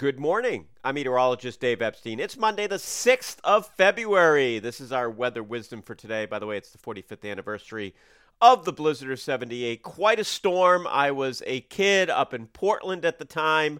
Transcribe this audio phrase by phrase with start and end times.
[0.00, 0.64] Good morning.
[0.82, 2.20] I'm meteorologist Dave Epstein.
[2.20, 4.58] It's Monday, the 6th of February.
[4.58, 6.24] This is our weather wisdom for today.
[6.24, 7.94] By the way, it's the 45th anniversary
[8.40, 9.82] of the Blizzard of 78.
[9.82, 10.86] Quite a storm.
[10.88, 13.78] I was a kid up in Portland at the time.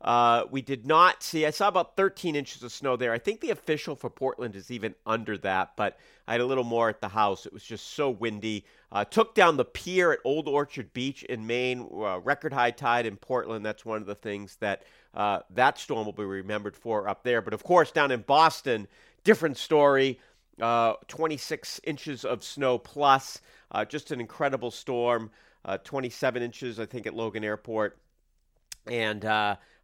[0.00, 3.12] Uh, we did not see, I saw about 13 inches of snow there.
[3.12, 6.64] I think the official for Portland is even under that, but I had a little
[6.64, 7.46] more at the house.
[7.46, 8.64] It was just so windy.
[8.92, 13.06] Uh, took down the pier at Old Orchard Beach in Maine, uh, record high tide
[13.06, 13.64] in Portland.
[13.64, 14.82] That's one of the things that
[15.14, 17.40] uh, that storm will be remembered for up there.
[17.40, 18.86] But of course, down in Boston,
[19.24, 20.20] different story.
[20.60, 25.30] Uh, 26 inches of snow plus, uh, just an incredible storm.
[25.82, 27.98] 27 inches, I think, at Logan Airport.
[28.86, 29.24] And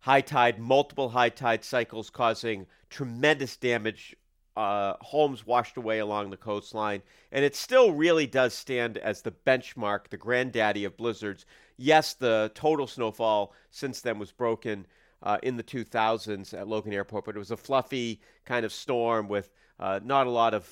[0.00, 4.16] high tide, multiple high tide cycles causing tremendous damage.
[4.54, 9.32] Uh, homes washed away along the coastline, and it still really does stand as the
[9.46, 11.46] benchmark, the granddaddy of blizzards.
[11.78, 14.86] Yes, the total snowfall since then was broken
[15.22, 19.26] uh, in the 2000s at Logan Airport, but it was a fluffy kind of storm
[19.26, 20.68] with uh, not a lot of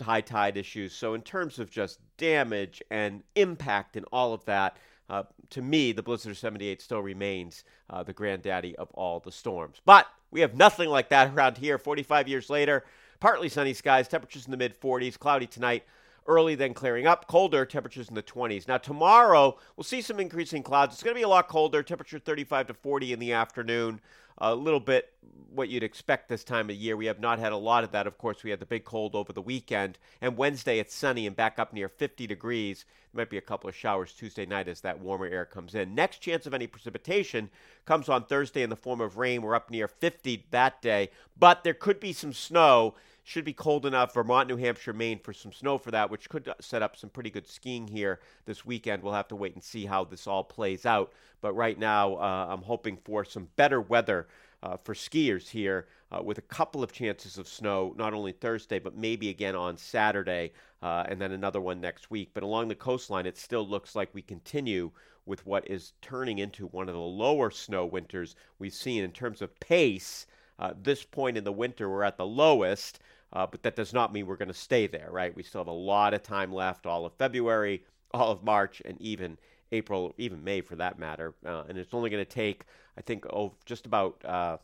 [0.00, 0.92] high tide issues.
[0.92, 4.76] So, in terms of just damage and impact and all of that,
[5.12, 9.30] uh, to me, the Blizzard of 78 still remains uh, the granddaddy of all the
[9.30, 9.82] storms.
[9.84, 12.82] But we have nothing like that around here 45 years later.
[13.20, 15.84] Partly sunny skies, temperatures in the mid 40s, cloudy tonight,
[16.26, 18.68] early then clearing up, colder, temperatures in the 20s.
[18.68, 20.94] Now, tomorrow, we'll see some increasing clouds.
[20.94, 24.00] It's going to be a lot colder, temperature 35 to 40 in the afternoon
[24.38, 25.12] a little bit
[25.54, 26.96] what you'd expect this time of year.
[26.96, 28.06] We have not had a lot of that.
[28.06, 31.36] Of course, we had the big cold over the weekend, and Wednesday it's sunny and
[31.36, 32.84] back up near 50 degrees.
[33.12, 35.94] There might be a couple of showers Tuesday night as that warmer air comes in.
[35.94, 37.50] Next chance of any precipitation
[37.84, 39.42] comes on Thursday in the form of rain.
[39.42, 43.86] We're up near 50 that day, but there could be some snow should be cold
[43.86, 44.14] enough.
[44.14, 47.30] Vermont, New Hampshire, Maine for some snow for that, which could set up some pretty
[47.30, 49.02] good skiing here this weekend.
[49.02, 51.12] We'll have to wait and see how this all plays out.
[51.40, 54.26] But right now, uh, I'm hoping for some better weather
[54.62, 58.78] uh, for skiers here uh, with a couple of chances of snow, not only Thursday,
[58.78, 62.30] but maybe again on Saturday, uh, and then another one next week.
[62.34, 64.90] But along the coastline, it still looks like we continue
[65.26, 69.40] with what is turning into one of the lower snow winters we've seen in terms
[69.40, 70.26] of pace.
[70.62, 73.00] Uh, this point in the winter, we're at the lowest,
[73.32, 75.34] uh, but that does not mean we're going to stay there, right?
[75.34, 77.82] We still have a lot of time left, all of February,
[78.14, 79.38] all of March, and even
[79.72, 81.34] April, even May for that matter.
[81.44, 82.62] Uh, and it's only going to take,
[82.96, 84.58] I think, oh, just about uh,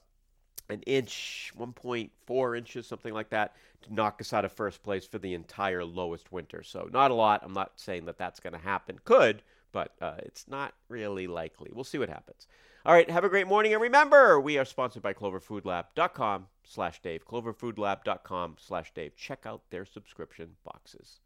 [0.68, 5.18] an inch, 1.4 inches, something like that, to knock us out of first place for
[5.18, 6.62] the entire lowest winter.
[6.62, 7.40] So, not a lot.
[7.42, 9.00] I'm not saying that that's going to happen.
[9.04, 9.42] Could,
[9.72, 11.70] but uh, it's not really likely.
[11.72, 12.46] We'll see what happens.
[12.86, 17.26] All right, have a great morning, and remember, we are sponsored by CloverFoodLab.com slash Dave.
[17.26, 19.16] CloverFoodLab.com slash Dave.
[19.16, 21.20] Check out their subscription boxes.